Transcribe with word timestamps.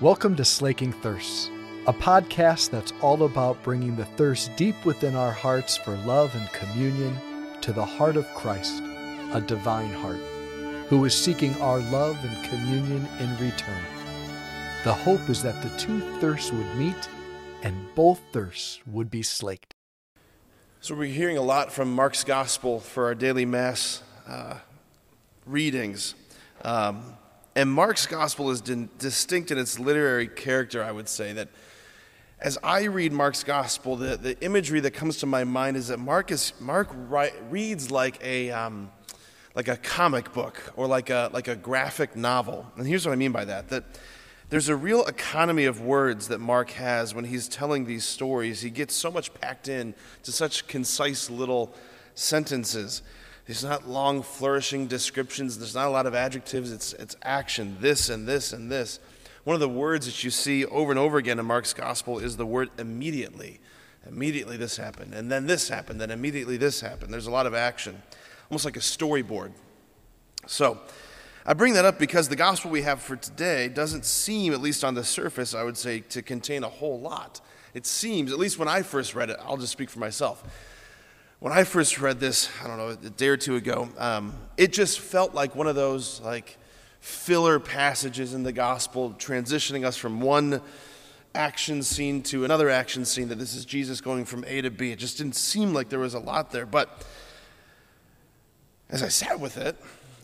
Welcome 0.00 0.36
to 0.36 0.44
Slaking 0.44 0.92
Thirsts, 0.92 1.50
a 1.88 1.92
podcast 1.92 2.70
that's 2.70 2.92
all 3.02 3.24
about 3.24 3.60
bringing 3.64 3.96
the 3.96 4.04
thirst 4.04 4.54
deep 4.54 4.84
within 4.84 5.16
our 5.16 5.32
hearts 5.32 5.76
for 5.76 5.96
love 6.06 6.32
and 6.36 6.48
communion 6.52 7.18
to 7.62 7.72
the 7.72 7.84
heart 7.84 8.16
of 8.16 8.24
Christ, 8.32 8.80
a 9.32 9.42
divine 9.44 9.90
heart, 9.90 10.20
who 10.86 11.04
is 11.04 11.16
seeking 11.16 11.60
our 11.60 11.80
love 11.80 12.16
and 12.24 12.48
communion 12.48 13.08
in 13.18 13.30
return. 13.38 13.82
The 14.84 14.92
hope 14.92 15.28
is 15.28 15.42
that 15.42 15.60
the 15.64 15.76
two 15.76 15.98
thirsts 16.20 16.52
would 16.52 16.76
meet 16.76 17.08
and 17.64 17.92
both 17.96 18.20
thirsts 18.32 18.78
would 18.86 19.10
be 19.10 19.24
slaked. 19.24 19.74
So, 20.80 20.94
we're 20.94 21.12
hearing 21.12 21.38
a 21.38 21.42
lot 21.42 21.72
from 21.72 21.92
Mark's 21.92 22.22
Gospel 22.22 22.78
for 22.78 23.06
our 23.06 23.16
daily 23.16 23.44
Mass 23.44 24.04
uh, 24.28 24.58
readings. 25.44 26.14
Um, 26.62 27.16
and 27.58 27.68
Mark's 27.68 28.06
gospel 28.06 28.52
is 28.52 28.60
distinct 28.60 29.50
in 29.50 29.58
its 29.58 29.80
literary 29.80 30.28
character, 30.28 30.80
I 30.80 30.92
would 30.92 31.08
say. 31.08 31.32
That 31.32 31.48
as 32.38 32.56
I 32.62 32.84
read 32.84 33.12
Mark's 33.12 33.42
gospel, 33.42 33.96
the, 33.96 34.16
the 34.16 34.40
imagery 34.44 34.78
that 34.78 34.92
comes 34.92 35.16
to 35.18 35.26
my 35.26 35.42
mind 35.42 35.76
is 35.76 35.88
that 35.88 35.98
Mark, 35.98 36.30
is, 36.30 36.52
Mark 36.60 36.88
ri- 36.92 37.32
reads 37.50 37.90
like 37.90 38.24
a, 38.24 38.52
um, 38.52 38.92
like 39.56 39.66
a 39.66 39.76
comic 39.76 40.32
book 40.32 40.72
or 40.76 40.86
like 40.86 41.10
a, 41.10 41.30
like 41.32 41.48
a 41.48 41.56
graphic 41.56 42.14
novel. 42.14 42.64
And 42.76 42.86
here's 42.86 43.04
what 43.04 43.10
I 43.10 43.16
mean 43.16 43.32
by 43.32 43.44
that 43.46 43.70
that 43.70 43.82
there's 44.50 44.68
a 44.68 44.76
real 44.76 45.04
economy 45.06 45.64
of 45.64 45.80
words 45.80 46.28
that 46.28 46.38
Mark 46.38 46.70
has 46.70 47.12
when 47.12 47.24
he's 47.24 47.48
telling 47.48 47.86
these 47.86 48.04
stories. 48.04 48.60
He 48.60 48.70
gets 48.70 48.94
so 48.94 49.10
much 49.10 49.34
packed 49.34 49.66
in 49.66 49.96
to 50.22 50.30
such 50.30 50.68
concise 50.68 51.28
little 51.28 51.74
sentences. 52.14 53.02
There's 53.48 53.64
not 53.64 53.88
long, 53.88 54.20
flourishing 54.20 54.88
descriptions. 54.88 55.58
There's 55.58 55.74
not 55.74 55.86
a 55.86 55.90
lot 55.90 56.04
of 56.04 56.14
adjectives. 56.14 56.70
It's, 56.70 56.92
it's 56.92 57.16
action, 57.22 57.78
this 57.80 58.10
and 58.10 58.28
this 58.28 58.52
and 58.52 58.70
this. 58.70 59.00
One 59.44 59.54
of 59.54 59.60
the 59.60 59.70
words 59.70 60.04
that 60.04 60.22
you 60.22 60.28
see 60.28 60.66
over 60.66 60.92
and 60.92 60.98
over 60.98 61.16
again 61.16 61.38
in 61.38 61.46
Mark's 61.46 61.72
gospel 61.72 62.18
is 62.18 62.36
the 62.36 62.44
word 62.44 62.68
immediately. 62.78 63.60
Immediately 64.06 64.58
this 64.58 64.76
happened, 64.76 65.14
and 65.14 65.32
then 65.32 65.46
this 65.46 65.70
happened, 65.70 65.98
then 65.98 66.10
immediately 66.10 66.58
this 66.58 66.82
happened. 66.82 67.10
There's 67.10 67.26
a 67.26 67.30
lot 67.30 67.46
of 67.46 67.54
action, 67.54 68.02
almost 68.50 68.66
like 68.66 68.76
a 68.76 68.80
storyboard. 68.80 69.52
So, 70.46 70.78
I 71.46 71.54
bring 71.54 71.72
that 71.72 71.86
up 71.86 71.98
because 71.98 72.28
the 72.28 72.36
gospel 72.36 72.70
we 72.70 72.82
have 72.82 73.00
for 73.00 73.16
today 73.16 73.68
doesn't 73.68 74.04
seem, 74.04 74.52
at 74.52 74.60
least 74.60 74.84
on 74.84 74.92
the 74.92 75.04
surface, 75.04 75.54
I 75.54 75.62
would 75.62 75.78
say, 75.78 76.00
to 76.00 76.20
contain 76.20 76.64
a 76.64 76.68
whole 76.68 77.00
lot. 77.00 77.40
It 77.72 77.86
seems, 77.86 78.30
at 78.30 78.38
least 78.38 78.58
when 78.58 78.68
I 78.68 78.82
first 78.82 79.14
read 79.14 79.30
it, 79.30 79.38
I'll 79.42 79.56
just 79.56 79.72
speak 79.72 79.88
for 79.88 80.00
myself 80.00 80.44
when 81.40 81.52
I 81.52 81.64
first 81.64 82.00
read 82.00 82.18
this, 82.18 82.50
I 82.62 82.66
don't 82.66 82.78
know, 82.78 82.88
a 82.88 83.10
day 83.10 83.28
or 83.28 83.36
two 83.36 83.56
ago, 83.56 83.88
um, 83.96 84.34
it 84.56 84.72
just 84.72 84.98
felt 84.98 85.34
like 85.34 85.54
one 85.54 85.68
of 85.68 85.76
those 85.76 86.20
like 86.20 86.56
filler 87.00 87.60
passages 87.60 88.34
in 88.34 88.42
the 88.42 88.52
gospel, 88.52 89.14
transitioning 89.18 89.86
us 89.86 89.96
from 89.96 90.20
one 90.20 90.60
action 91.34 91.82
scene 91.84 92.22
to 92.24 92.44
another 92.44 92.68
action 92.68 93.04
scene. 93.04 93.28
That 93.28 93.38
this 93.38 93.54
is 93.54 93.64
Jesus 93.64 94.00
going 94.00 94.24
from 94.24 94.44
A 94.48 94.62
to 94.62 94.70
B. 94.70 94.90
It 94.90 94.98
just 94.98 95.18
didn't 95.18 95.36
seem 95.36 95.72
like 95.72 95.90
there 95.90 96.00
was 96.00 96.14
a 96.14 96.18
lot 96.18 96.50
there. 96.50 96.66
But 96.66 97.06
as 98.90 99.04
I 99.04 99.08
sat 99.08 99.38
with 99.38 99.58
it, 99.58 99.76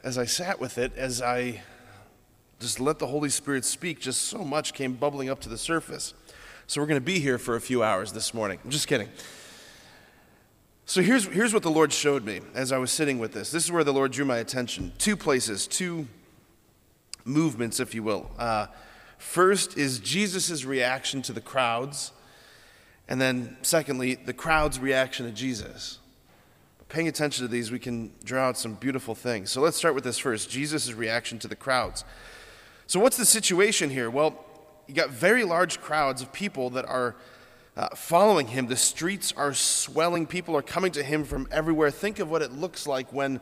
as 0.02 0.18
I 0.18 0.24
sat 0.24 0.58
with 0.58 0.78
it, 0.78 0.96
as 0.96 1.22
I 1.22 1.62
just 2.58 2.80
let 2.80 2.98
the 2.98 3.06
Holy 3.06 3.28
Spirit 3.28 3.64
speak, 3.64 4.00
just 4.00 4.22
so 4.22 4.38
much 4.38 4.74
came 4.74 4.94
bubbling 4.94 5.30
up 5.30 5.38
to 5.42 5.48
the 5.48 5.58
surface. 5.58 6.12
So 6.66 6.80
we're 6.80 6.88
going 6.88 7.00
to 7.00 7.04
be 7.04 7.20
here 7.20 7.38
for 7.38 7.54
a 7.54 7.60
few 7.60 7.84
hours 7.84 8.12
this 8.12 8.34
morning. 8.34 8.58
I'm 8.64 8.70
just 8.70 8.88
kidding. 8.88 9.08
So 10.86 11.00
here's, 11.00 11.24
here's 11.24 11.54
what 11.54 11.62
the 11.62 11.70
Lord 11.70 11.92
showed 11.92 12.24
me 12.24 12.40
as 12.54 12.70
I 12.70 12.76
was 12.76 12.90
sitting 12.92 13.18
with 13.18 13.32
this. 13.32 13.50
This 13.50 13.64
is 13.64 13.72
where 13.72 13.84
the 13.84 13.92
Lord 13.92 14.12
drew 14.12 14.26
my 14.26 14.36
attention. 14.38 14.92
Two 14.98 15.16
places, 15.16 15.66
two 15.66 16.06
movements, 17.24 17.80
if 17.80 17.94
you 17.94 18.02
will. 18.02 18.30
Uh, 18.38 18.66
first 19.16 19.78
is 19.78 19.98
Jesus' 19.98 20.64
reaction 20.64 21.22
to 21.22 21.32
the 21.32 21.40
crowds, 21.40 22.12
and 23.08 23.18
then 23.18 23.56
secondly, 23.62 24.14
the 24.14 24.34
crowd's 24.34 24.78
reaction 24.78 25.24
to 25.24 25.32
Jesus. 25.32 26.00
Paying 26.90 27.08
attention 27.08 27.46
to 27.46 27.50
these, 27.50 27.72
we 27.72 27.78
can 27.78 28.12
draw 28.22 28.48
out 28.48 28.58
some 28.58 28.74
beautiful 28.74 29.14
things. 29.14 29.50
So 29.50 29.62
let's 29.62 29.78
start 29.78 29.94
with 29.94 30.04
this 30.04 30.18
first 30.18 30.50
Jesus' 30.50 30.92
reaction 30.92 31.38
to 31.40 31.48
the 31.48 31.56
crowds. 31.56 32.04
So, 32.86 33.00
what's 33.00 33.16
the 33.16 33.24
situation 33.24 33.88
here? 33.88 34.10
Well, 34.10 34.44
you 34.86 34.94
got 34.94 35.08
very 35.08 35.44
large 35.44 35.80
crowds 35.80 36.20
of 36.20 36.30
people 36.32 36.68
that 36.70 36.84
are 36.84 37.16
uh, 37.76 37.88
following 37.94 38.48
him. 38.48 38.66
The 38.66 38.76
streets 38.76 39.32
are 39.36 39.54
swelling. 39.54 40.26
People 40.26 40.56
are 40.56 40.62
coming 40.62 40.92
to 40.92 41.02
him 41.02 41.24
from 41.24 41.48
everywhere. 41.50 41.90
Think 41.90 42.18
of 42.18 42.30
what 42.30 42.42
it 42.42 42.52
looks 42.52 42.86
like 42.86 43.12
when, 43.12 43.40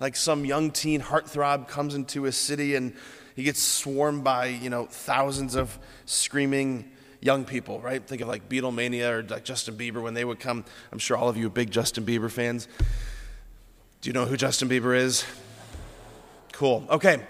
like, 0.00 0.16
some 0.16 0.44
young 0.44 0.70
teen 0.70 1.00
heartthrob 1.00 1.68
comes 1.68 1.94
into 1.94 2.26
a 2.26 2.32
city 2.32 2.74
and 2.74 2.94
he 3.34 3.42
gets 3.42 3.62
swarmed 3.62 4.24
by, 4.24 4.46
you 4.46 4.70
know, 4.70 4.86
thousands 4.86 5.54
of 5.54 5.78
screaming 6.04 6.90
young 7.20 7.44
people, 7.44 7.80
right? 7.80 8.04
Think 8.04 8.20
of 8.20 8.28
like 8.28 8.48
Beatlemania 8.48 9.10
or 9.10 9.22
like 9.22 9.44
Justin 9.44 9.76
Bieber 9.76 10.02
when 10.02 10.12
they 10.12 10.24
would 10.24 10.40
come. 10.40 10.64
I'm 10.90 10.98
sure 10.98 11.16
all 11.16 11.28
of 11.28 11.36
you 11.36 11.46
are 11.46 11.50
big 11.50 11.70
Justin 11.70 12.04
Bieber 12.04 12.30
fans. 12.30 12.68
Do 14.00 14.10
you 14.10 14.12
know 14.12 14.26
who 14.26 14.36
Justin 14.36 14.68
Bieber 14.68 14.96
is? 14.96 15.24
Cool. 16.52 16.84
Okay. 16.90 17.22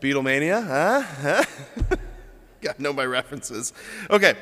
Beatlemania, 0.00 0.64
huh? 0.64 1.02
huh? 1.02 1.96
Got 2.60 2.76
to 2.76 2.82
know 2.82 2.92
my 2.92 3.04
references. 3.04 3.72
Okay. 4.08 4.34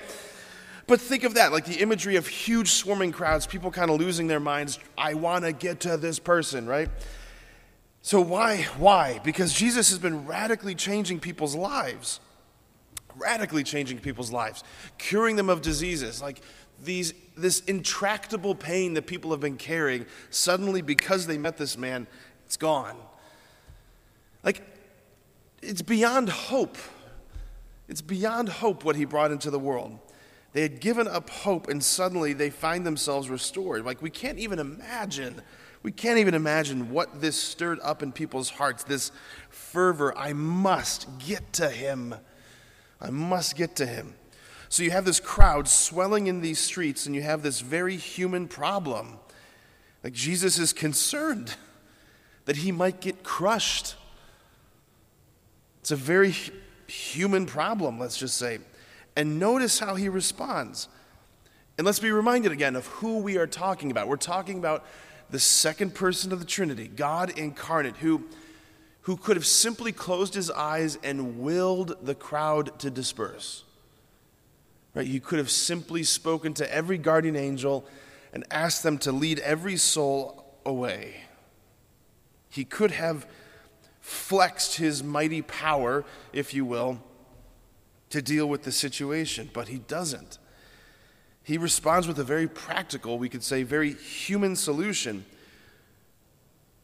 But 0.87 1.00
think 1.00 1.25
of 1.25 1.34
that, 1.34 1.53
like 1.53 1.65
the 1.65 1.81
imagery 1.81 2.16
of 2.16 2.26
huge 2.26 2.70
swarming 2.70 3.12
crowds, 3.12 3.47
people 3.47 3.70
kind 3.70 3.91
of 3.91 3.98
losing 3.98 4.26
their 4.26 4.41
minds. 4.41 4.78
I 4.98 5.15
want 5.15 5.44
to 5.44 5.53
get 5.53 5.81
to 5.81 5.97
this 5.97 6.19
person, 6.19 6.66
right? 6.66 6.88
So 8.03 8.20
why? 8.20 8.62
Why? 8.78 9.21
Because 9.22 9.53
Jesus 9.53 9.91
has 9.91 9.98
been 9.98 10.26
radically 10.26 10.75
changing 10.75 11.21
people's 11.21 11.54
lives. 11.54 12.21
Radically 13.16 13.62
changing 13.62 13.98
people's 13.98 14.32
lives, 14.32 14.65
curing 14.97 15.37
them 15.37 15.50
of 15.50 15.60
diseases 15.60 16.22
like 16.22 16.41
these 16.82 17.12
this 17.37 17.60
intractable 17.60 18.54
pain 18.54 18.94
that 18.94 19.06
people 19.06 19.31
have 19.31 19.41
been 19.41 19.56
carrying, 19.56 20.06
suddenly 20.31 20.82
because 20.82 21.26
they 21.26 21.38
met 21.38 21.56
this 21.56 21.76
man, 21.76 22.06
it's 22.47 22.56
gone. 22.56 22.97
Like 24.42 24.62
it's 25.62 25.82
beyond 25.82 26.28
hope. 26.28 26.78
It's 27.88 28.03
beyond 28.03 28.48
hope 28.48 28.84
what 28.84 28.97
he 28.97 29.04
brought 29.04 29.31
into 29.31 29.50
the 29.50 29.59
world. 29.59 29.98
They 30.53 30.63
had 30.63 30.81
given 30.81 31.09
up 31.09 31.31
hope 31.31 31.69
and 31.69 31.83
suddenly 31.83 32.33
they 32.33 32.51
find 32.51 32.87
themselves 32.87 33.31
restored. 33.31 33.85
Like 33.85 34.03
we 34.03 34.11
can't 34.11 34.39
even 34.39 34.59
imagine. 34.59 35.43
We 35.83 35.93
can't 35.93 36.19
even 36.19 36.35
imagine 36.35 36.91
what 36.91 37.21
this 37.21 37.37
stirred 37.37 37.81
up 37.83 38.03
in 38.03 38.13
people's 38.13 38.51
hearts 38.51 38.85
this 38.85 39.11
fervor. 39.49 40.17
I 40.17 40.33
must 40.33 41.07
get 41.19 41.53
to 41.55 41.71
him. 41.71 42.15
I 43.01 43.11
must 43.11 43.57
get 43.57 43.75
to 43.77 43.87
him. 43.87 44.15
So 44.69 44.83
you 44.83 44.91
have 44.93 45.05
this 45.05 45.21
crowd 45.21 45.69
swelling 45.69 46.29
in 46.29 46.41
these 46.41 46.59
streets, 46.59 47.05
and 47.05 47.15
you 47.15 47.21
have 47.21 47.43
this 47.43 47.61
very 47.61 47.97
human 47.97 48.49
problem. 48.49 49.19
Like 50.03 50.15
Jesus 50.15 50.59
is 50.59 50.73
concerned 50.73 51.57
that 52.47 52.57
he 52.57 52.73
might 52.73 53.01
get 53.01 53.23
crushed. 53.23 53.97
It's 55.81 55.91
a 55.91 55.97
very 55.97 56.34
human 56.87 57.45
problem, 57.45 57.99
let's 57.99 58.17
just 58.17 58.37
say. 58.37 58.61
And 59.17 59.39
notice 59.39 59.78
how 59.78 59.95
he 59.95 60.09
responds. 60.09 60.89
And 61.77 61.87
let's 61.87 62.00
be 62.00 62.11
reminded 62.11 62.53
again 62.53 62.77
of 62.77 62.87
who 62.87 63.19
we 63.19 63.37
are 63.37 63.47
talking 63.47 63.91
about. 63.91 64.09
We're 64.09 64.17
talking 64.17 64.59
about 64.59 64.84
the 65.31 65.39
second 65.39 65.95
person 65.95 66.33
of 66.33 66.39
the 66.39 66.45
Trinity, 66.45 66.89
God 66.89 67.37
incarnate, 67.39 67.97
who, 67.97 68.25
who 69.03 69.17
could 69.17 69.37
have 69.37 69.47
simply 69.47 69.93
closed 69.93 70.34
his 70.34 70.51
eyes 70.51 70.99
and 71.03 71.41
willed 71.41 71.97
the 72.05 72.15
crowd 72.15 72.78
to 72.81 72.91
disperse. 72.91 73.65
Right? 74.95 75.06
He 75.06 75.21
could 75.21 75.39
have 75.39 75.51
simply 75.51 76.03
spoken 76.03 76.53
to 76.55 76.75
every 76.75 76.99
guardian 76.99 77.37
angel 77.37 77.87
and 78.33 78.45
asked 78.51 78.83
them 78.83 78.99
to 78.99 79.12
lead 79.12 79.39
every 79.41 79.77
soul 79.77 80.45
away. 80.65 81.25
He 82.51 82.65
could 82.65 82.91
have 82.91 83.27
flexed 84.01 84.77
his 84.77 85.03
mighty 85.03 85.41
power, 85.41 86.05
if 86.33 86.53
you 86.53 86.65
will, 86.67 86.99
to 88.12 88.21
deal 88.21 88.47
with 88.47 88.62
the 88.62 88.72
situation, 88.72 89.51
but 89.54 89.69
he 89.69 89.78
doesn't. 89.78 90.39
He 91.42 91.57
responds 91.57 92.07
with 92.07 92.19
a 92.19 92.25
very 92.25 92.47
practical, 92.47 93.19
we 93.19 93.31
could 93.31 93.42
say, 93.42 93.63
very 93.63 93.95
human 93.95 94.54
solution 94.54 95.25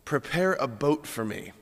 prepare 0.07 0.55
a 0.55 0.67
boat 0.67 1.07
for 1.07 1.23
me. 1.23 1.53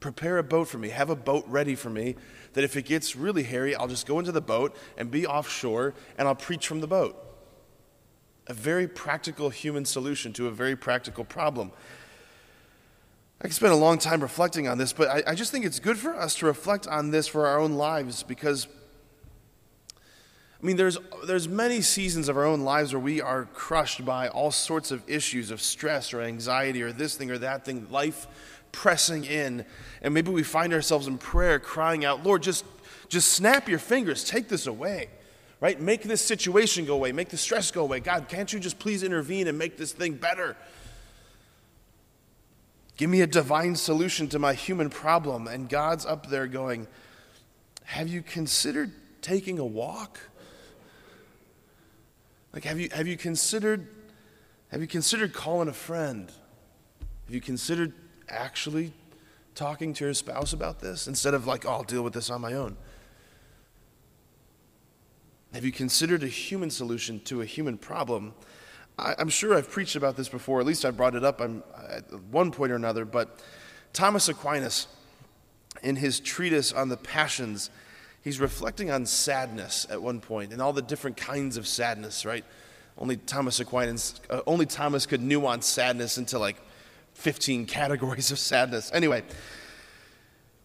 Prepare 0.00 0.38
a 0.38 0.42
boat 0.42 0.68
for 0.68 0.78
me. 0.78 0.88
Have 0.88 1.10
a 1.10 1.16
boat 1.16 1.44
ready 1.46 1.74
for 1.74 1.90
me 1.90 2.16
that 2.54 2.64
if 2.64 2.76
it 2.78 2.86
gets 2.86 3.14
really 3.14 3.42
hairy, 3.42 3.74
I'll 3.76 3.88
just 3.88 4.06
go 4.06 4.18
into 4.18 4.32
the 4.32 4.40
boat 4.40 4.74
and 4.96 5.10
be 5.10 5.26
offshore 5.26 5.92
and 6.16 6.26
I'll 6.26 6.34
preach 6.34 6.66
from 6.66 6.80
the 6.80 6.86
boat. 6.86 7.14
A 8.46 8.54
very 8.54 8.88
practical 8.88 9.50
human 9.50 9.84
solution 9.84 10.32
to 10.32 10.46
a 10.46 10.50
very 10.50 10.76
practical 10.76 11.24
problem. 11.24 11.72
I 13.40 13.44
could 13.44 13.54
spend 13.54 13.72
a 13.72 13.76
long 13.76 13.98
time 13.98 14.20
reflecting 14.20 14.66
on 14.66 14.78
this, 14.78 14.92
but 14.92 15.08
I, 15.08 15.22
I, 15.28 15.34
just 15.36 15.52
think 15.52 15.64
it's 15.64 15.78
good 15.78 15.96
for 15.96 16.16
us 16.16 16.34
to 16.36 16.46
reflect 16.46 16.88
on 16.88 17.12
this 17.12 17.28
for 17.28 17.46
our 17.46 17.60
own 17.60 17.74
lives 17.74 18.24
because, 18.24 18.66
I 20.60 20.66
mean, 20.66 20.76
there's, 20.76 20.98
there's 21.24 21.46
many 21.46 21.80
seasons 21.80 22.28
of 22.28 22.36
our 22.36 22.44
own 22.44 22.62
lives 22.62 22.92
where 22.92 23.00
we 23.00 23.20
are 23.20 23.44
crushed 23.54 24.04
by 24.04 24.26
all 24.26 24.50
sorts 24.50 24.90
of 24.90 25.08
issues 25.08 25.52
of 25.52 25.60
stress 25.60 26.12
or 26.12 26.20
anxiety 26.20 26.82
or 26.82 26.90
this 26.90 27.16
thing 27.16 27.30
or 27.30 27.38
that 27.38 27.64
thing. 27.64 27.86
Life 27.90 28.26
pressing 28.72 29.24
in. 29.24 29.64
And 30.02 30.12
maybe 30.12 30.32
we 30.32 30.42
find 30.42 30.72
ourselves 30.72 31.06
in 31.06 31.16
prayer 31.16 31.60
crying 31.60 32.04
out, 32.04 32.24
Lord, 32.24 32.42
just, 32.42 32.64
just 33.08 33.32
snap 33.32 33.68
your 33.68 33.78
fingers, 33.78 34.24
take 34.24 34.48
this 34.48 34.66
away. 34.66 35.10
Right? 35.60 35.80
Make 35.80 36.02
this 36.02 36.22
situation 36.22 36.84
go 36.86 36.94
away, 36.94 37.10
make 37.10 37.30
the 37.30 37.36
stress 37.36 37.70
go 37.70 37.82
away. 37.82 37.98
God, 37.98 38.28
can't 38.28 38.52
you 38.52 38.60
just 38.60 38.78
please 38.78 39.02
intervene 39.02 39.48
and 39.48 39.58
make 39.58 39.76
this 39.76 39.92
thing 39.92 40.14
better? 40.14 40.56
Give 42.98 43.08
me 43.08 43.22
a 43.22 43.26
divine 43.26 43.76
solution 43.76 44.28
to 44.28 44.38
my 44.38 44.52
human 44.52 44.90
problem. 44.90 45.46
And 45.46 45.68
God's 45.68 46.04
up 46.04 46.28
there 46.28 46.46
going, 46.46 46.86
Have 47.84 48.08
you 48.08 48.20
considered 48.20 48.92
taking 49.22 49.58
a 49.58 49.64
walk? 49.64 50.20
Like, 52.52 52.64
have 52.64 52.78
you, 52.78 52.90
have 52.92 53.06
you 53.06 53.16
considered 53.16 53.88
have 54.70 54.82
you 54.82 54.86
considered 54.86 55.32
calling 55.32 55.68
a 55.68 55.72
friend? 55.72 56.30
Have 57.26 57.34
you 57.34 57.40
considered 57.40 57.92
actually 58.28 58.92
talking 59.54 59.94
to 59.94 60.04
your 60.04 60.14
spouse 60.14 60.52
about 60.52 60.80
this 60.80 61.08
instead 61.08 61.34
of 61.34 61.46
like, 61.46 61.64
oh, 61.64 61.70
I'll 61.70 61.82
deal 61.82 62.02
with 62.02 62.12
this 62.12 62.28
on 62.28 62.42
my 62.42 62.52
own? 62.52 62.76
Have 65.54 65.64
you 65.64 65.72
considered 65.72 66.22
a 66.22 66.28
human 66.28 66.68
solution 66.68 67.20
to 67.20 67.40
a 67.40 67.46
human 67.46 67.78
problem? 67.78 68.34
I, 68.98 69.14
am 69.18 69.28
sure 69.28 69.56
I've 69.56 69.70
preached 69.70 69.96
about 69.96 70.16
this 70.16 70.28
before, 70.28 70.60
at 70.60 70.66
least 70.66 70.84
I 70.84 70.90
brought 70.90 71.14
it 71.14 71.24
up 71.24 71.40
at 71.40 71.50
one 72.30 72.50
point 72.50 72.72
or 72.72 72.76
another, 72.76 73.04
but 73.04 73.40
Thomas 73.92 74.28
Aquinas, 74.28 74.88
in 75.82 75.96
his 75.96 76.20
treatise 76.20 76.72
on 76.72 76.88
the 76.88 76.96
passions, 76.96 77.70
he's 78.22 78.40
reflecting 78.40 78.90
on 78.90 79.06
sadness 79.06 79.86
at 79.90 80.02
one 80.02 80.20
point 80.20 80.52
and 80.52 80.60
all 80.60 80.72
the 80.72 80.82
different 80.82 81.16
kinds 81.16 81.56
of 81.56 81.66
sadness, 81.66 82.26
right? 82.26 82.44
Only 82.96 83.16
Thomas 83.16 83.60
Aquinas, 83.60 84.20
uh, 84.28 84.40
only 84.46 84.66
Thomas 84.66 85.06
could 85.06 85.22
nuance 85.22 85.66
sadness 85.66 86.18
into 86.18 86.38
like 86.38 86.56
15 87.14 87.66
categories 87.66 88.30
of 88.32 88.38
sadness. 88.38 88.90
Anyway, 88.92 89.22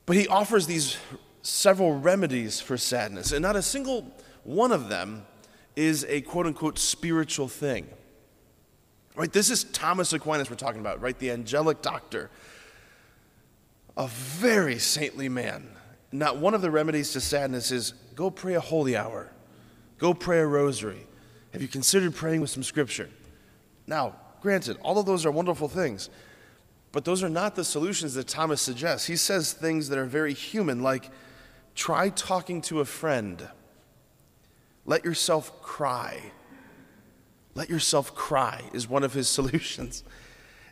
but 0.06 0.16
he 0.16 0.28
offers 0.28 0.66
these 0.66 0.98
several 1.44 1.94
remedies 2.00 2.60
for 2.60 2.78
sadness, 2.78 3.32
and 3.32 3.42
not 3.42 3.56
a 3.56 3.62
single 3.62 4.12
one 4.44 4.72
of 4.72 4.90
them 4.90 5.26
is 5.76 6.06
a 6.10 6.22
quote 6.22 6.48
unquote 6.48 6.80
spiritual 6.80 7.48
thing. 7.48 7.88
Right? 9.16 9.32
This 9.32 9.50
is 9.50 9.64
Thomas 9.66 10.12
Aquinas 10.14 10.50
we're 10.50 10.56
talking 10.56 10.82
about, 10.82 11.02
right? 11.02 11.18
The 11.18 11.32
angelic 11.32 11.82
doctor. 11.82 12.30
A 13.96 14.08
very 14.08 14.80
saintly 14.80 15.30
man. 15.30 15.70
Not 16.12 16.38
one 16.38 16.54
of 16.54 16.62
the 16.62 16.72
remedies 16.72 17.14
to 17.14 17.22
sadness 17.22 17.72
is 17.72 17.94
go 18.16 18.30
pray 18.30 18.56
a 18.56 18.60
holy 18.60 18.96
hour, 18.96 19.32
go 19.98 20.14
pray 20.14 20.40
a 20.40 20.46
rosary, 20.46 21.08
have 21.54 21.62
you 21.62 21.68
considered 21.68 22.16
praying 22.16 22.42
with 22.42 22.50
some 22.50 22.64
scripture? 22.64 23.10
Now, 23.86 24.16
granted, 24.42 24.78
all 24.82 24.98
of 24.98 25.06
those 25.06 25.26
are 25.26 25.32
wonderful 25.32 25.68
things, 25.68 26.10
but 26.92 27.06
those 27.06 27.24
are 27.24 27.30
not 27.30 27.56
the 27.56 27.64
solutions 27.64 28.16
that 28.16 28.28
Thomas 28.28 28.62
suggests. 28.62 29.06
He 29.06 29.16
says 29.16 29.54
things 29.54 29.90
that 29.90 30.00
are 30.00 30.06
very 30.06 30.34
human, 30.34 30.82
like 30.82 31.12
try 31.76 32.10
talking 32.10 32.62
to 32.64 32.80
a 32.80 32.86
friend, 32.86 33.48
let 34.86 35.06
yourself 35.06 35.62
cry. 35.62 36.32
Let 37.56 37.70
yourself 37.70 38.16
cry 38.16 38.64
is 38.74 38.88
one 38.88 39.04
of 39.04 39.14
his 39.14 39.28
solutions. 39.38 40.04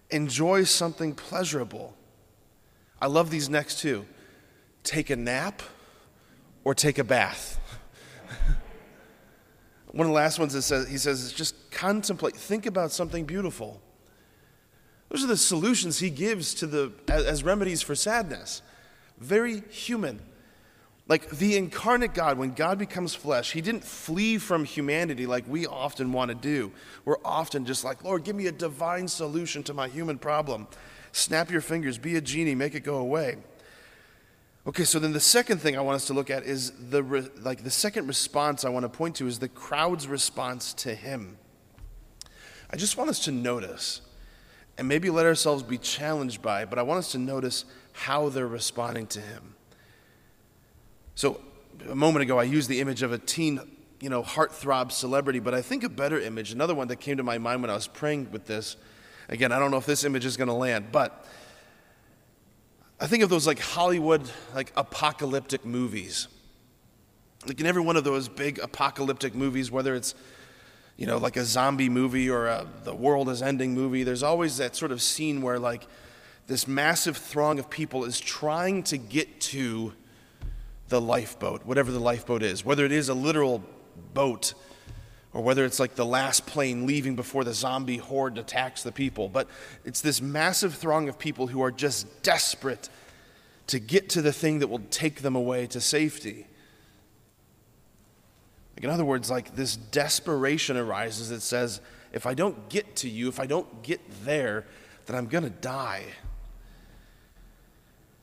Enjoy 0.09 0.63
something 0.63 1.13
pleasurable. 1.13 1.95
I 3.01 3.07
love 3.07 3.29
these 3.29 3.49
next 3.49 3.79
two 3.79 4.05
take 4.83 5.09
a 5.11 5.15
nap 5.15 5.61
or 6.63 6.73
take 6.73 6.97
a 6.97 7.03
bath. 7.03 7.59
One 9.91 10.07
of 10.07 10.07
the 10.07 10.15
last 10.15 10.39
ones 10.39 10.53
that 10.53 10.63
says, 10.63 10.87
he 10.87 10.97
says, 10.97 11.21
is 11.21 11.33
just 11.33 11.69
contemplate, 11.69 12.35
think 12.35 12.65
about 12.65 12.91
something 12.91 13.25
beautiful. 13.25 13.79
Those 15.09 15.23
are 15.23 15.27
the 15.27 15.37
solutions 15.37 15.99
he 15.99 16.09
gives 16.09 16.53
to 16.55 16.67
the, 16.67 16.93
as, 17.09 17.25
as 17.25 17.43
remedies 17.43 17.81
for 17.81 17.93
sadness. 17.93 18.61
Very 19.19 19.61
human. 19.69 20.21
Like 21.07 21.29
the 21.29 21.57
incarnate 21.57 22.13
God, 22.13 22.37
when 22.37 22.53
God 22.53 22.77
becomes 22.77 23.13
flesh, 23.15 23.51
he 23.51 23.61
didn't 23.61 23.83
flee 23.83 24.37
from 24.37 24.63
humanity 24.63 25.25
like 25.25 25.43
we 25.47 25.65
often 25.65 26.13
want 26.13 26.29
to 26.29 26.35
do. 26.35 26.71
We're 27.03 27.17
often 27.25 27.65
just 27.65 27.83
like, 27.83 28.03
Lord, 28.03 28.23
give 28.23 28.35
me 28.35 28.47
a 28.47 28.51
divine 28.51 29.07
solution 29.07 29.63
to 29.63 29.73
my 29.73 29.87
human 29.87 30.17
problem. 30.17 30.67
Snap 31.11 31.51
your 31.51 31.61
fingers, 31.61 31.97
be 31.97 32.15
a 32.15 32.21
genie, 32.21 32.55
make 32.55 32.75
it 32.75 32.81
go 32.81 32.97
away. 32.97 33.37
Okay, 34.65 34.83
so 34.83 34.99
then 34.99 35.11
the 35.11 35.19
second 35.19 35.59
thing 35.59 35.75
I 35.75 35.81
want 35.81 35.95
us 35.95 36.05
to 36.05 36.13
look 36.13 36.29
at 36.29 36.43
is 36.43 36.71
the 36.89 37.01
re, 37.01 37.27
like 37.41 37.63
the 37.63 37.71
second 37.71 38.07
response 38.07 38.63
I 38.63 38.69
want 38.69 38.83
to 38.83 38.89
point 38.89 39.15
to 39.15 39.27
is 39.27 39.39
the 39.39 39.49
crowd's 39.49 40.07
response 40.07 40.73
to 40.75 40.93
him. 40.93 41.37
I 42.69 42.77
just 42.77 42.95
want 42.95 43.09
us 43.09 43.25
to 43.25 43.31
notice 43.31 44.01
and 44.77 44.87
maybe 44.87 45.09
let 45.09 45.25
ourselves 45.25 45.63
be 45.63 45.79
challenged 45.79 46.41
by, 46.41 46.65
but 46.65 46.77
I 46.77 46.83
want 46.83 46.99
us 46.99 47.11
to 47.13 47.17
notice 47.17 47.65
how 47.91 48.29
they're 48.29 48.47
responding 48.47 49.07
to 49.07 49.19
him. 49.19 49.55
So 51.21 51.39
a 51.87 51.93
moment 51.93 52.23
ago 52.23 52.39
I 52.39 52.43
used 52.45 52.67
the 52.67 52.79
image 52.79 53.03
of 53.03 53.11
a 53.11 53.19
teen, 53.19 53.59
you 53.99 54.09
know, 54.09 54.23
heartthrob 54.23 54.91
celebrity, 54.91 55.37
but 55.37 55.53
I 55.53 55.61
think 55.61 55.83
a 55.83 55.89
better 55.89 56.19
image, 56.19 56.51
another 56.51 56.73
one 56.73 56.87
that 56.87 56.95
came 56.95 57.17
to 57.17 57.21
my 57.21 57.37
mind 57.37 57.61
when 57.61 57.69
I 57.69 57.75
was 57.75 57.85
praying 57.85 58.31
with 58.31 58.47
this. 58.47 58.75
Again, 59.29 59.51
I 59.51 59.59
don't 59.59 59.69
know 59.69 59.77
if 59.77 59.85
this 59.85 60.03
image 60.03 60.25
is 60.25 60.35
going 60.35 60.47
to 60.47 60.55
land, 60.55 60.87
but 60.91 61.27
I 62.99 63.05
think 63.05 63.21
of 63.21 63.29
those 63.29 63.45
like 63.45 63.59
Hollywood, 63.59 64.31
like 64.55 64.73
apocalyptic 64.75 65.63
movies. 65.63 66.27
Like 67.45 67.59
in 67.59 67.67
every 67.67 67.83
one 67.83 67.97
of 67.97 68.03
those 68.03 68.27
big 68.27 68.57
apocalyptic 68.57 69.35
movies, 69.35 69.69
whether 69.69 69.93
it's, 69.93 70.15
you 70.97 71.05
know, 71.05 71.19
like 71.19 71.37
a 71.37 71.45
zombie 71.45 71.87
movie 71.87 72.31
or 72.31 72.47
a, 72.47 72.65
the 72.83 72.95
world 72.95 73.29
is 73.29 73.43
ending 73.43 73.75
movie, 73.75 74.01
there's 74.01 74.23
always 74.23 74.57
that 74.57 74.75
sort 74.75 74.91
of 74.91 75.03
scene 75.03 75.43
where 75.43 75.59
like 75.59 75.85
this 76.47 76.67
massive 76.67 77.15
throng 77.15 77.59
of 77.59 77.69
people 77.69 78.05
is 78.05 78.19
trying 78.19 78.81
to 78.81 78.97
get 78.97 79.39
to 79.39 79.93
the 80.91 81.01
lifeboat, 81.01 81.65
whatever 81.65 81.91
the 81.91 81.99
lifeboat 81.99 82.43
is, 82.43 82.63
whether 82.63 82.85
it 82.85 82.91
is 82.91 83.09
a 83.09 83.13
literal 83.13 83.63
boat 84.13 84.53
or 85.33 85.41
whether 85.41 85.63
it's 85.63 85.79
like 85.79 85.95
the 85.95 86.05
last 86.05 86.45
plane 86.45 86.85
leaving 86.85 87.15
before 87.15 87.45
the 87.45 87.53
zombie 87.53 87.97
horde 87.97 88.37
attacks 88.37 88.83
the 88.83 88.91
people. 88.91 89.29
But 89.29 89.47
it's 89.85 90.01
this 90.01 90.21
massive 90.21 90.75
throng 90.75 91.07
of 91.07 91.17
people 91.17 91.47
who 91.47 91.61
are 91.63 91.71
just 91.71 92.21
desperate 92.21 92.89
to 93.67 93.79
get 93.79 94.09
to 94.09 94.21
the 94.21 94.33
thing 94.33 94.59
that 94.59 94.67
will 94.67 94.83
take 94.91 95.21
them 95.21 95.35
away 95.35 95.65
to 95.67 95.79
safety. 95.79 96.45
Like 98.75 98.83
in 98.83 98.89
other 98.89 99.05
words, 99.05 99.31
like 99.31 99.55
this 99.55 99.77
desperation 99.77 100.75
arises 100.75 101.29
that 101.29 101.41
says, 101.41 101.79
if 102.11 102.25
I 102.25 102.33
don't 102.33 102.67
get 102.67 102.97
to 102.97 103.09
you, 103.09 103.29
if 103.29 103.39
I 103.39 103.45
don't 103.45 103.81
get 103.81 104.01
there, 104.25 104.65
then 105.05 105.15
I'm 105.15 105.27
going 105.27 105.45
to 105.45 105.49
die. 105.49 106.03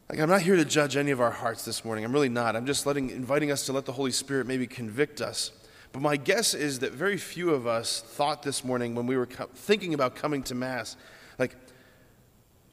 Like 0.09 0.21
I'm 0.21 0.29
not 0.29 0.43
here 0.43 0.57
to 0.57 0.65
judge 0.65 0.97
any 0.97 1.11
of 1.11 1.21
our 1.21 1.31
hearts 1.31 1.65
this 1.65 1.85
morning. 1.85 2.05
I'm 2.05 2.13
really 2.13 2.29
not. 2.29 2.57
I'm 2.57 2.67
just 2.67 2.87
letting 2.87 3.11
inviting 3.11 3.51
us 3.51 3.67
to 3.67 3.73
let 3.73 3.85
the 3.85 3.93
Holy 3.93 4.13
Spirit 4.13 4.47
maybe 4.47 4.67
convict 4.67 5.21
us 5.21 5.53
but 5.93 6.03
my 6.03 6.17
guess 6.17 6.55
is 6.55 6.81
that 6.81 6.93
very 6.93 7.17
few 7.17 7.51
of 7.51 7.67
us 7.67 8.01
thought 8.01 8.43
this 8.43 8.65
morning 8.65 8.95
when 8.95 9.07
we 9.07 9.17
were 9.17 9.27
co- 9.27 9.49
thinking 9.55 9.95
about 9.95 10.15
coming 10.15 10.43
to 10.45 10.55
Mass, 10.55 10.97
like, 11.39 11.57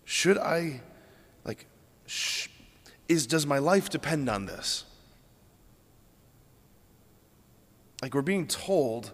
should 0.03 0.37
I, 0.37 0.81
like, 1.43 1.65
sh- 2.05 2.47
is, 3.07 3.25
does 3.25 3.45
my 3.45 3.59
life 3.59 3.89
depend 3.89 4.29
on 4.29 4.45
this? 4.45 4.83
Like, 8.01 8.13
we're 8.13 8.21
being 8.21 8.47
told 8.47 9.13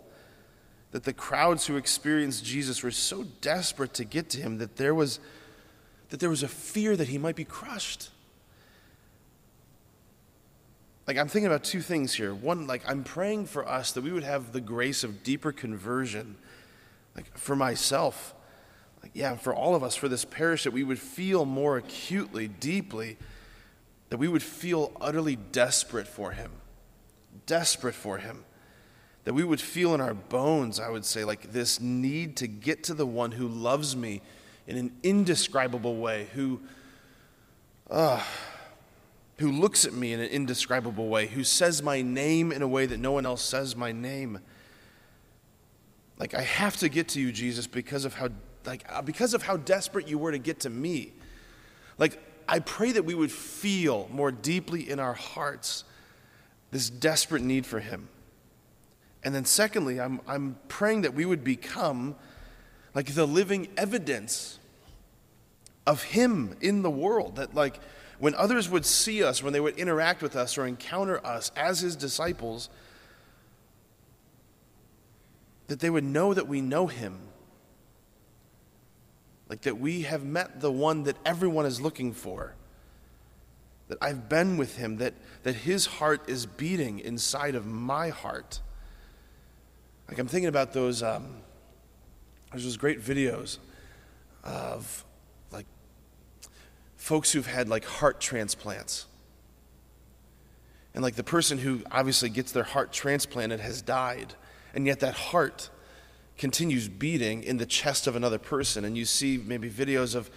that 0.91 1.03
the 1.03 1.13
crowds 1.13 1.67
who 1.67 1.77
experienced 1.77 2.43
Jesus 2.43 2.83
were 2.83 2.91
so 2.91 3.23
desperate 3.39 3.93
to 3.93 4.03
get 4.03 4.29
to 4.31 4.41
him 4.41 4.57
that 4.57 4.77
there 4.77 4.95
was, 4.95 5.19
that 6.11 6.19
there 6.19 6.29
was 6.29 6.43
a 6.43 6.47
fear 6.47 6.95
that 6.95 7.07
he 7.07 7.17
might 7.17 7.35
be 7.35 7.45
crushed. 7.45 8.09
Like 11.07 11.17
I'm 11.17 11.27
thinking 11.27 11.47
about 11.47 11.63
two 11.63 11.81
things 11.81 12.13
here. 12.13 12.33
One, 12.33 12.67
like 12.67 12.87
I'm 12.87 13.03
praying 13.03 13.47
for 13.47 13.67
us 13.67 13.93
that 13.93 14.03
we 14.03 14.11
would 14.11 14.23
have 14.23 14.51
the 14.51 14.61
grace 14.61 15.03
of 15.03 15.23
deeper 15.23 15.51
conversion, 15.51 16.35
like 17.15 17.37
for 17.37 17.55
myself, 17.55 18.35
like 19.01 19.11
yeah, 19.13 19.35
for 19.35 19.55
all 19.55 19.73
of 19.73 19.83
us, 19.83 19.95
for 19.95 20.09
this 20.09 20.25
parish, 20.25 20.65
that 20.65 20.73
we 20.73 20.83
would 20.83 20.99
feel 20.99 21.45
more 21.45 21.77
acutely, 21.77 22.47
deeply, 22.47 23.17
that 24.09 24.17
we 24.17 24.27
would 24.27 24.43
feel 24.43 24.91
utterly 24.99 25.37
desperate 25.37 26.07
for 26.07 26.31
Him, 26.31 26.51
desperate 27.45 27.95
for 27.95 28.17
Him, 28.17 28.43
that 29.23 29.33
we 29.33 29.45
would 29.45 29.61
feel 29.61 29.95
in 29.95 30.01
our 30.01 30.13
bones, 30.13 30.77
I 30.77 30.89
would 30.89 31.05
say, 31.05 31.23
like 31.23 31.53
this 31.53 31.79
need 31.79 32.35
to 32.37 32.47
get 32.47 32.83
to 32.83 32.93
the 32.93 33.07
one 33.07 33.31
who 33.31 33.47
loves 33.47 33.95
me 33.95 34.21
in 34.71 34.77
an 34.77 34.91
indescribable 35.03 35.97
way, 35.97 36.29
who, 36.33 36.61
uh, 37.89 38.23
who 39.37 39.51
looks 39.51 39.83
at 39.83 39.91
me 39.91 40.13
in 40.13 40.21
an 40.21 40.29
indescribable 40.29 41.09
way, 41.09 41.27
who 41.27 41.43
says 41.43 41.83
my 41.83 42.01
name 42.01 42.53
in 42.53 42.61
a 42.61 42.67
way 42.67 42.85
that 42.85 42.97
no 42.97 43.11
one 43.11 43.25
else 43.25 43.41
says 43.41 43.75
my 43.75 43.91
name. 43.91 44.39
Like 46.17 46.33
I 46.33 46.41
have 46.41 46.77
to 46.77 46.87
get 46.87 47.09
to 47.09 47.19
you, 47.19 47.33
Jesus, 47.33 47.67
because 47.67 48.05
of 48.05 48.13
how 48.13 48.29
like 48.65 48.85
uh, 48.87 49.01
because 49.01 49.33
of 49.33 49.43
how 49.43 49.57
desperate 49.57 50.07
you 50.07 50.17
were 50.17 50.31
to 50.31 50.37
get 50.37 50.61
to 50.61 50.69
me. 50.69 51.11
Like 51.97 52.21
I 52.47 52.59
pray 52.59 52.93
that 52.93 53.03
we 53.03 53.13
would 53.13 53.31
feel 53.31 54.07
more 54.09 54.31
deeply 54.31 54.89
in 54.89 54.99
our 54.99 55.13
hearts 55.13 55.83
this 56.69 56.89
desperate 56.89 57.41
need 57.41 57.65
for 57.65 57.81
him. 57.81 58.07
And 59.21 59.35
then 59.35 59.43
secondly, 59.43 59.99
I'm 59.99 60.21
I'm 60.27 60.57
praying 60.69 61.01
that 61.01 61.13
we 61.13 61.25
would 61.25 61.43
become 61.43 62.15
like 62.93 63.15
the 63.15 63.25
living 63.25 63.67
evidence 63.75 64.59
of 65.85 66.03
Him 66.03 66.55
in 66.61 66.81
the 66.81 66.91
world. 66.91 67.37
That, 67.37 67.55
like, 67.55 67.79
when 68.19 68.35
others 68.35 68.69
would 68.69 68.85
see 68.85 69.23
us, 69.23 69.41
when 69.41 69.53
they 69.53 69.59
would 69.59 69.77
interact 69.77 70.21
with 70.21 70.35
us 70.35 70.57
or 70.57 70.67
encounter 70.67 71.25
us 71.25 71.51
as 71.55 71.79
His 71.79 71.95
disciples, 71.95 72.69
that 75.67 75.79
they 75.79 75.89
would 75.89 76.03
know 76.03 76.33
that 76.33 76.47
we 76.47 76.61
know 76.61 76.87
Him. 76.87 77.19
Like 79.49 79.61
that 79.61 79.79
we 79.79 80.03
have 80.03 80.23
met 80.23 80.61
the 80.61 80.71
one 80.71 81.03
that 81.03 81.17
everyone 81.25 81.65
is 81.65 81.81
looking 81.81 82.13
for. 82.13 82.55
That 83.87 83.97
I've 84.01 84.29
been 84.29 84.57
with 84.57 84.77
Him, 84.77 84.97
that, 84.97 85.13
that 85.43 85.55
His 85.55 85.85
heart 85.85 86.29
is 86.29 86.45
beating 86.45 86.99
inside 86.99 87.55
of 87.55 87.65
my 87.65 88.09
heart. 88.09 88.61
Like 90.07 90.19
I'm 90.19 90.27
thinking 90.27 90.47
about 90.47 90.73
those, 90.73 91.01
um, 91.01 91.37
there's 92.51 92.65
those 92.65 92.77
great 92.77 93.01
videos 93.01 93.57
of 94.43 95.05
folks 97.01 97.31
who've 97.31 97.47
had 97.47 97.67
like 97.67 97.83
heart 97.83 98.21
transplants. 98.21 99.07
And 100.93 101.03
like 101.03 101.15
the 101.15 101.23
person 101.23 101.57
who 101.57 101.81
obviously 101.91 102.29
gets 102.29 102.51
their 102.51 102.63
heart 102.63 102.93
transplanted 102.93 103.59
has 103.59 103.81
died, 103.81 104.35
and 104.75 104.85
yet 104.85 104.99
that 104.99 105.15
heart 105.15 105.71
continues 106.37 106.87
beating 106.87 107.43
in 107.43 107.57
the 107.57 107.65
chest 107.65 108.05
of 108.05 108.15
another 108.15 108.37
person. 108.37 108.85
And 108.85 108.95
you 108.95 109.05
see 109.05 109.41
maybe 109.43 109.67
videos 109.67 110.13
of 110.13 110.29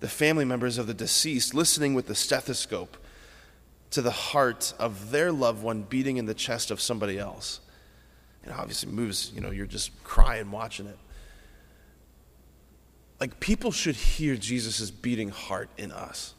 the 0.00 0.08
family 0.08 0.44
members 0.44 0.76
of 0.76 0.86
the 0.86 0.92
deceased 0.92 1.54
listening 1.54 1.94
with 1.94 2.06
the 2.06 2.14
stethoscope 2.14 2.98
to 3.90 4.02
the 4.02 4.10
heart 4.10 4.74
of 4.78 5.10
their 5.10 5.32
loved 5.32 5.62
one 5.62 5.82
beating 5.82 6.18
in 6.18 6.26
the 6.26 6.34
chest 6.34 6.70
of 6.70 6.82
somebody 6.82 7.18
else. 7.18 7.60
And 8.42 8.52
obviously 8.52 8.92
moves, 8.92 9.32
you 9.34 9.40
know, 9.40 9.50
you're 9.50 9.64
just 9.64 10.04
crying 10.04 10.50
watching 10.50 10.86
it. 10.86 10.98
Like 13.24 13.40
people 13.40 13.72
should 13.72 13.96
hear 13.96 14.36
Jesus' 14.36 14.90
beating 14.90 15.30
heart 15.30 15.70
in 15.78 15.92
us. 15.92 16.34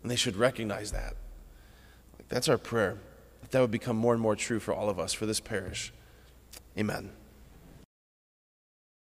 And 0.00 0.10
they 0.10 0.16
should 0.16 0.36
recognize 0.36 0.92
that. 0.92 1.16
Like 2.14 2.30
that's 2.30 2.48
our 2.48 2.56
prayer. 2.56 2.96
That 3.42 3.50
that 3.50 3.60
would 3.60 3.70
become 3.70 3.98
more 3.98 4.14
and 4.14 4.22
more 4.22 4.34
true 4.34 4.58
for 4.58 4.72
all 4.72 4.88
of 4.88 4.98
us, 4.98 5.12
for 5.12 5.26
this 5.26 5.38
parish. 5.38 5.92
Amen. 6.78 7.10